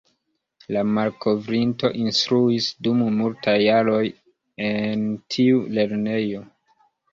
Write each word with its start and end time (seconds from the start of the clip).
La 0.75 0.81
malkovrinto 0.95 1.91
instruis 2.05 2.71
dum 2.89 3.05
multaj 3.19 3.55
jaroj 3.67 4.01
en 4.73 5.07
tiu 5.37 5.63
lernejo. 5.79 6.45